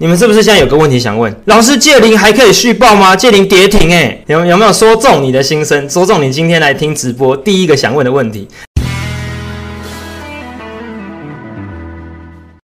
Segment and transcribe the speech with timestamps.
[0.00, 1.32] 你们是不是现在有个问题想问？
[1.44, 3.14] 老师，借零还可以续报吗？
[3.14, 5.88] 借零跌停，哎，有有没有说中你的心声？
[5.88, 8.48] 说中你今天来听直播第一个想问的问题。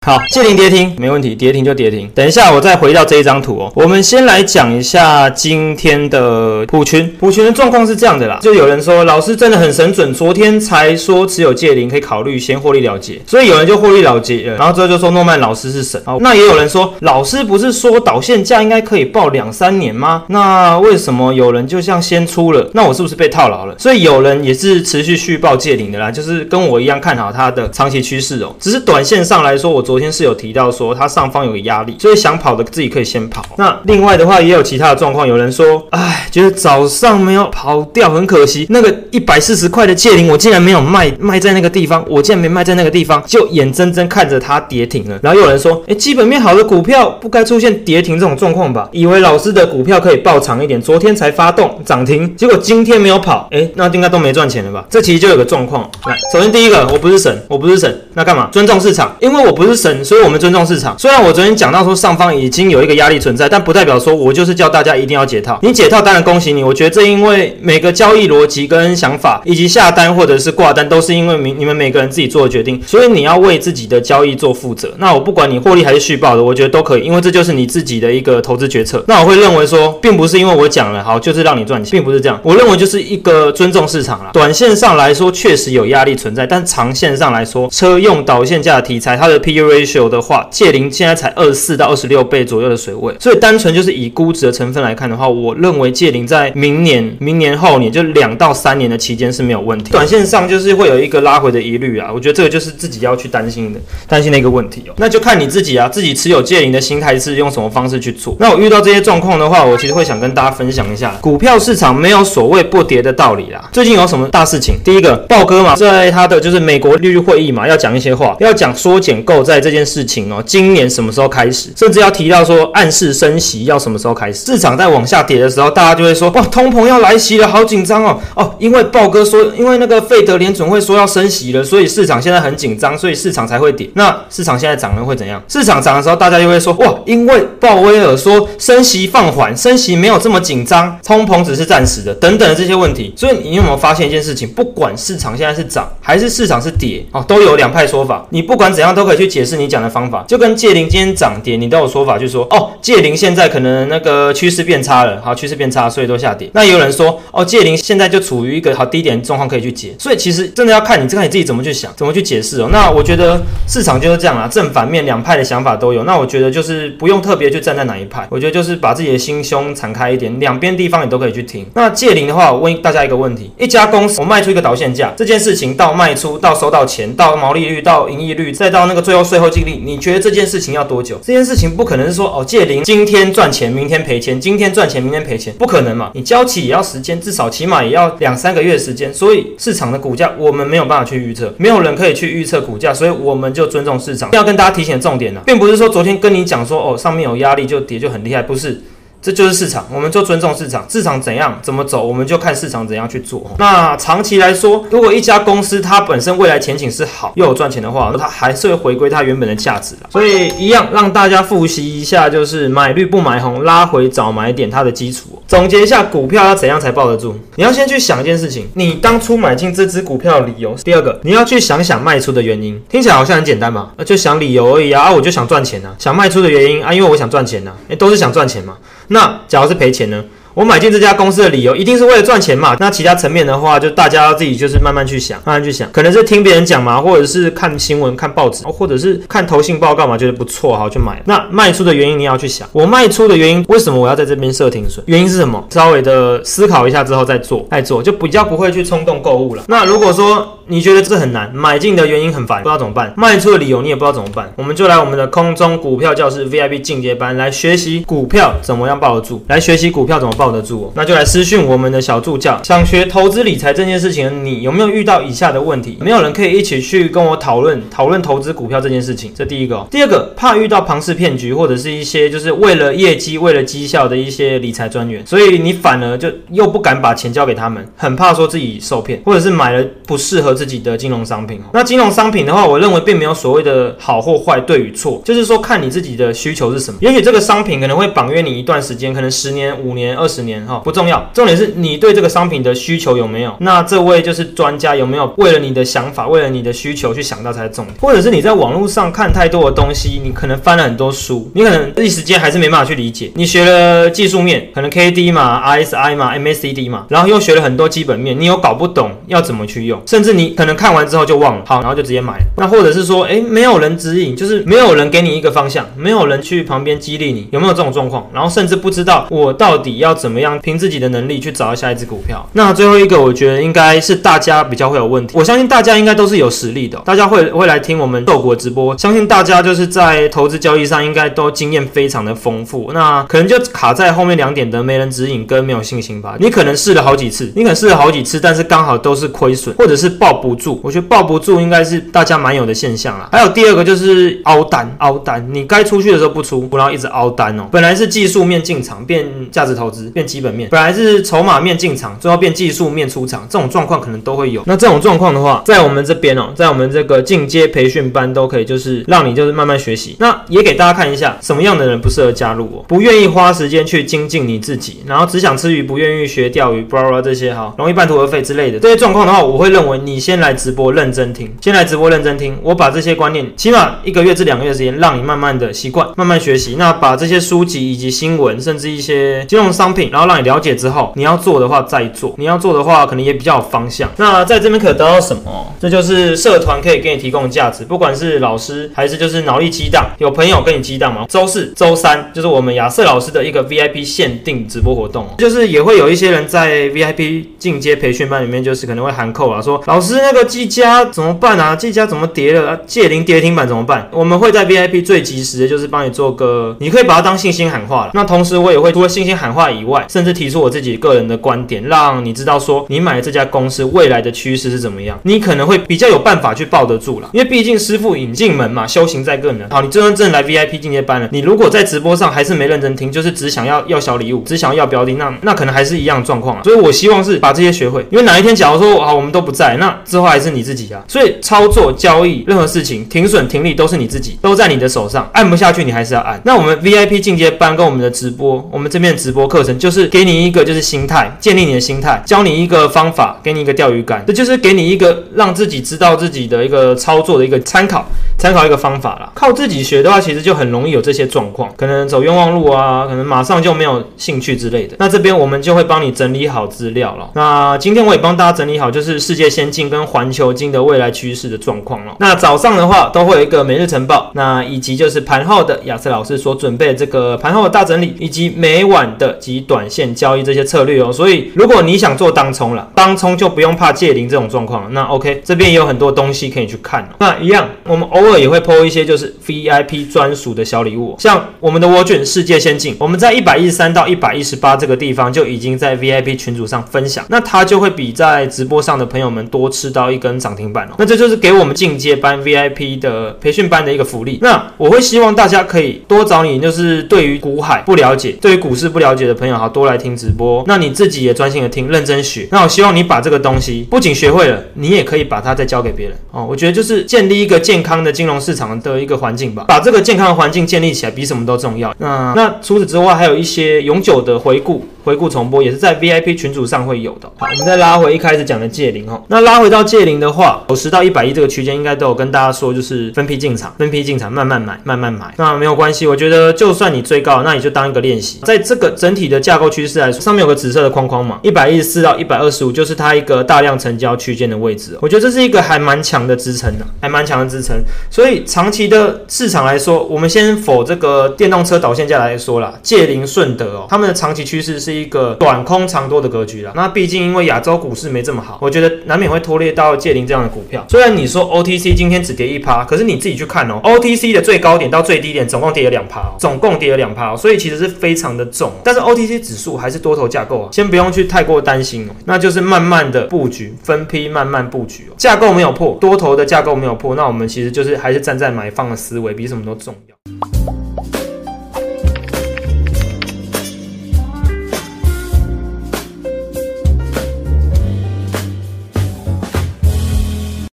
[0.05, 2.07] 好，借零跌停没问题，跌停就跌停。
[2.13, 3.71] 等一下我再回到这一张图哦。
[3.73, 8.37] 我们先来讲一下今天的普群，普群的状况是这样的啦。
[8.39, 14.57] 就有人说老师真的很神准，昨天才说持有借零可以考虑先获利了结，所以有人就获利了结了。
[14.57, 15.99] 然后之后就说诺曼老师是神。
[16.05, 20.25] 好，那也有人说老师不是说导线价应该可以报两三年吗？
[20.27, 22.69] 那为什么有人就像先出了？
[22.75, 23.73] 那我是不是被套牢了？
[23.79, 28.53] 所以有人也是持续续报借零的啦，就是跟我一样看好它的长期趋势哦。
[28.59, 33.41] 只是短线上来说，我昨昨天是有提到说它上方有个压力，所以想跑的自己可以先跑。
[33.57, 45.17] 那另外的话也有其他的状况，有人说，哎，觉得早上没有跑掉很可惜，那个一百四十块的借零我竟然没有卖，卖在那个地方，我竟然没卖在那个地方，就眼睁睁看着它跌停了。
[45.23, 48.89] 然后有人说，哎，基本面好的股票不该出现跌停这种状况吧？
[48.91, 54.85] 以为老师的股票可以爆长一点，昨天才发动涨停，结果今天没有跑，哎，那应该都没赚钱了吧？
[54.89, 55.89] 这其实就有个状况。
[56.05, 58.49] 来，首先第一个，我不是神，我不是神，那干嘛？
[58.51, 59.84] 尊重市场，因为我不是。
[60.03, 60.97] 所以，我们尊重市场。
[60.97, 65.59] 虽然我昨天讲到说上方已经有一个压力存在，但不代表说我就是叫大家一定要解套。
[65.61, 74.91] 你解套当然恭喜你，我觉得这因为每个交易逻辑跟想法，以及下单或者是挂单，都是因为你你们每个人自己做的决定，所以你要为自己的交易做负责。
[74.97, 79.03] 那我不管你获利还是续报的，我觉得都可以，因为这就是你自己的一个投资决策。
[79.07, 82.39] 那我会认为说，并不是因为我讲了好就是让你赚钱，并不是这样。
[82.43, 84.31] 我认为就是一个尊重市场了。
[84.33, 90.47] 短线上来说确实有压力存在，但长线上来说，车用导线价题材，它的 P/E ratio 的话。
[90.51, 99.91] 借零现在才二十四到二十六倍左右的水位，所以单纯就是以估值的成分来看的话，我认为借零在明年、明年后年就两到三年的期间是没有问题。
[99.91, 104.93] 短线上就是会有一个拉回的疑虑啊，我觉得这个就是自己要去担心的、担心的一个问题哦。
[104.97, 108.35] 那就看你自己啊，自己持有借零的心态是用什么方式去做。
[108.39, 113.69] 那我遇到这些状况的话，我其实会想跟大家分享一下，股票市场没有所谓不跌的道理啦。
[113.73, 114.75] 最近有什么大事情？
[114.83, 120.43] 第一个，豹哥嘛，在他的就是美国利率会议嘛，要讲一些话，要讲缩减购债这件事情哦。
[120.45, 121.69] 今年什么时候开始？
[121.75, 124.45] 甚至要提到说暗示升息要什么时候开始？
[124.45, 133.89] 市场在往下跌的时候，大家就会说哇，通膨要来袭了，好紧张哦哦，因为豹哥说，因为那个费德联总会说要升息了，所以市场现在很紧张，所以市场才会跌。
[133.95, 135.41] 那市场现在涨了会怎样？
[135.47, 143.13] 市场涨的时候，大家就会说哇，因为鲍威尔说升息放缓，升息没有这么紧张，通膨只是暂时的，等等的这些问题。
[143.17, 144.47] 所以你有没有发现一件事情？
[144.49, 148.25] 不管市场现在是涨还是市场是跌哦，都有两派说法。
[148.29, 150.23] 你不管怎样都可以去解释你讲的方法。
[150.27, 156.49] 就跟借零今天涨跌，你都有说法，就说哦，借零现在可能那个趋势变差了，好，趋势变差，所以都下跌。
[156.53, 159.93] 那也有人说哦，借零现在就处于一个好低点状况，可以去解。
[159.99, 162.69] 所以其实真的要看你这，看你自己怎么去想，怎么去解释哦。
[162.71, 166.03] 那我觉得市场就是这样啊，正反面两派的想法都有。
[166.03, 171.65] 那我觉得就是不用特别去站在哪一派，我觉得就是把自己的心胸敞开一点，两边地方你都可以去听。
[171.73, 180.19] 那借零的话，我问大家一个问题：一家公司我卖出一个导线价，这件事情到卖出到收到钱，到毛利率，到盈利率，再到那个最后税最后净利，你觉得？
[180.21, 181.19] 这件事情要多久？
[181.21, 186.09] 这件事情不可能是说哦，借零今天赚钱，明天赔钱，今天赚钱，明天赔钱，不可能嘛？
[186.13, 189.13] 你交期也要时间，至少起码也要两三个月时间。
[189.13, 194.29] 所以市场的股价我们没有办法去预测，没有人可以去预测股价，所以我们就尊重市场。
[194.31, 198.81] 要跟大家提醒的重点呢，并不是说昨天跟你讲说哦，上面有压力就跌就很厉害，不是。
[199.25, 203.43] 这就是市场，我们就尊重市场，市场怎样怎么走，我们就看市场怎样去做。
[203.57, 210.01] 那长期来说，如果一家公司它本身未来前景是好，又有赚钱的话，它还是会回归它原本的价值的。
[210.11, 215.34] 所以一样让大家复习一下，就是买绿不买红，拉回找买点它的基础。
[215.47, 217.35] 总结一下，股票要怎样才抱得住？
[217.55, 220.73] 你要先去想一件事情，你当初买进这只股票的理由。
[220.83, 222.81] 第二个，你要去想想卖出的原因。
[222.89, 225.11] 听起来好像很简单嘛，就想理由而已啊。
[225.11, 227.71] 我就想赚钱啊，想卖出的原因啊，因为我想赚钱呐。
[227.89, 228.75] 诶，都是想赚钱嘛。
[229.09, 230.23] 那假如是赔钱呢？
[230.55, 232.77] 我买进这家公司的理由一定是为了赚钱嘛？
[232.79, 241.21] 那其他层面的话，就大家自己就是慢慢去想，慢慢去想，可能是听别人讲嘛，或者是看新闻、看报纸，或者是看投信报告嘛，觉得不错，好去买。
[241.25, 245.03] 那卖出的原因你要去想，我卖出的原因为什么我要在这边设停损？
[245.07, 245.61] 原因是什么？
[245.71, 249.63] 稍微的思考一下之后再做，再做就比较不会去冲动购物了。
[249.67, 261.23] 那如果说你觉得这很难，买进的原因很烦，不知道怎么办，卖出的理由你也不知道怎么办，我们就来我们的空中股票教室 VIP 进阶班来学习股票怎么样抱得住，来学习股票怎么抱得住哦，那就来。
[261.35, 265.97] 私讯我们的小助教，想学投资理财这件事情，你有没有遇到以下的问题？
[265.99, 269.33] 没有人可以一起去跟我讨论讨论投资股票这件事情。
[269.35, 281.61] 这第一个，第二个，怕遇到庞氏骗局，或者是一些就是为了业绩、为了绩效的一些理财专员，所以你反而就又不敢把钱交给他们，很怕说自己受骗，或者是买了不适合自己的金融商品。
[281.73, 286.97] 那金融商品的话，我认为并没有所谓的好或坏、对与错，就是说看你自己的需求是什么。
[287.01, 293.53] 也许这个商品可能会绑约你一段时间，可能十年、五年、二十年，哈，不重要，重点是你对这个商品的需求有没有。
[293.59, 297.95] 那这位就是专家有没有为了你的想法，为了你的需求去想到才是重点。
[297.99, 303.31] 或者是你在网络上看太多的东西，你可能翻了很多书，你可能一时间还是没办法去理解。
[303.35, 312.39] 你学了技术面，可能 K D 嘛、R S I 嘛、M A C D 嘛，然后又学了很多基本面，你有搞不懂要怎么去用，甚至你可能看完之后就忘了，好，然后就直接买。
[312.57, 318.29] 那或者是说，哎，没有人指引，就是没有人给你一个方向，没有人去旁边激励你，有没有这种状况？
[318.33, 322.47] 然后甚至不知道我到底要怎么样凭自己的能力去找到下一只股票。
[322.53, 325.37] 那最后一个，我觉得应该是大家比较会有问题。
[325.37, 332.91] 我相信大家应该都是有实力的，大家会会来听我们寿国直播，相信大家就是在投资交易上应该都经验非常的丰富。
[332.93, 336.35] 那可能就卡在后面两点的没人指引跟没有信心吧。
[336.39, 340.79] 你可能试了好几次，你可能试了好几次，但是刚好都是亏损，或者是爆不住。
[340.83, 343.29] 我觉得抱不住应该是大家蛮有的现象啦。
[343.31, 347.67] 还有第二个就是凹单，凹单，你该出去的时候不出，然后一直凹单哦。
[347.71, 354.61] 本来是技术面进场变价值投资变基本面，本来是筹码面进场，最后变技术面出场，这种状况可能都会有。
[354.65, 360.15] 那这种状况的话，在我们这边哦，在我们这个进阶培训班都可以，就是让你就是慢慢学习。
[360.19, 376.77] 那也给大家看一下什么样的人不适合加入哦，不愿意花时间去精进你自己，然后只想吃鱼不愿意学钓鱼，巴拉这些哈，容易半途而废之类的这些状况的话，我会认为你先来直播认真听，先来直播认真听，我把这些观念，起码一个月至两个月时间，让你慢慢的习惯，慢慢学习。
[376.79, 384.09] 那把这些书籍以及新闻，甚至一些金融商品，然后让你了解之后，你要做的话再做，你要做的话可能也比较有方向。
[384.17, 385.71] 那在这边可得到什么？
[385.79, 391.27] 这就是社团可以给你提供的价值，不管是老师还是就是脑力激荡，有朋友跟你激荡吗？
[391.29, 401.75] 周四、周三就是我们亚瑟老师的一个 VIP 限定直播活动，就是也会有一些人在 VIP 进阶培训班里面，就是可能会喊扣啊，说老师是那个技嘉怎么办啊？
[401.75, 402.79] 技嘉怎么跌了？
[402.87, 404.07] 借零跌停板怎么办？
[404.11, 408.11] 我们会在 VIP 最及时的就是帮你做个，你可以把它当信心喊话了。
[408.13, 417.29] 那同时我也会除了信心喊话以外，甚至提出我自己个人的观点，让你知道说你买的这家公司未来的趋势是怎么样，你可能会比较有办法去抱得住了。
[417.33, 419.67] 因为毕竟师傅引进门嘛，修行在个人。
[419.69, 426.61] 好，你真真正来 VIP 进阶班了，你如果在直播上还是没认真听，就是只想要要小礼物，只想要要标的，那那可能还是一样状况啊。
[426.63, 431.03] 所以我希望是把这些学会，因为哪一天假如说啊我们都不在，那之后还是你自己啊。
[431.07, 436.39] 所以操作交易任何事情停损停利都是你自己，都在你的手上，按不下去你还是要按。
[436.45, 448.05] 那我们 VIP 进阶班跟我们的直播，我们这边直播课程就是给你一个就是心态，建立你的心态，教你一个方法，给你一个钓鱼竿，这就是给你一个让自己知道自己的一个操作的一个参考，
[448.37, 449.31] 参考一个方法啦。
[449.33, 454.95] 靠自己学的话，其实就很容易有这些状况，可能走冤枉路啊，可能马上就没有兴趣之类的。
[454.99, 457.29] 那这边我们就会帮你整理好资料了。
[457.33, 462.15] 那今天我也帮大家整理好，就是世界先进跟环球金的未来趋势的状况了。
[462.19, 471.11] 那早上的话都会有一个每日晨报，那以及就是盘后的亚瑟老师所准备这个盘后的大整理，以及每晚的及短线交易这些策略哦。
[471.11, 474.91] 所以如果你想做当冲了，当冲就不用怕借零这种状况。
[474.93, 477.07] 那 OK，这边也有很多东西可以去看。
[477.19, 490.95] 那一样，我们偶尔也会 PO 一些就是 VIP 专属的小礼物，像我们的蜗卷世界先进，我们在一百一十三到一百一十八这个地方就已经在 VIP 群组上分享，那它就会比在直播上的朋友们多吃吃到一根涨停板哦。
[490.97, 494.39] 那这就是给我们进阶班 VIP 的培训班的一个福利。
[494.41, 500.63] 那我会希望大家可以多找你，就是对于股海不了解，对于股市不了解的朋友，好多来听直播。
[500.65, 502.47] 那你自己也专心的听，认真学。
[502.51, 506.45] 那我希望你把这个东西不仅学会了，你也可以把它再教给别人哦。
[506.49, 511.95] 我觉得就是建立一个健康的金融市场的一个环境吧，把这个健康的环境建立起来，比什么都重要。
[511.99, 514.85] 那那除此之外，还有一些永久的回顾。
[515.05, 517.31] 回顾重播也是在 VIP 群组上会有的。
[517.37, 519.23] 好，我们再拉回一开始讲的借零哦。
[519.27, 525.31] 那拉回到借零的话，九十到一百一这个区间应该都有跟大家说，就是分批进场，分批进场，慢慢买，慢慢买。
[525.37, 528.39] 那没有关系，我觉得就算你追高，那你就当一个练习。
[528.41, 534.97] 在这个整体的架构趋势来说，上面有个紫色的框框嘛，一百一十四到一百二十五就是它一个大量成交区间的位置。
[535.01, 537.75] 我觉得这是一个还蛮强的支撑的，还蛮强的支撑。
[538.09, 544.94] 所以长期的市场来说，我们先否这个电动车导线价来说啦，借零顺德哦，他们的长期趋势是。
[545.01, 546.71] 一个短空长多的格局了。
[546.75, 550.85] 那毕竟因为亚洲股市没这么好，我觉得难免会拖累到借零这样的股票。
[550.89, 558.71] 虽然你说 OTC 今天只跌一趴，可是你自己去看哦，OTC 的最高点到最低点总共跌了两趴哦，总共跌了两趴哦，所以其实是非常的重。
[558.83, 565.13] 但是 OTC 指数还是多头架构啊，先不用去太过担心哦，那就是慢慢的布局，分批慢慢布局哦。
[565.17, 570.14] 架构没有破，多头的架构没有破，那我们其实就是还是站在买方的思维，比什么都重要。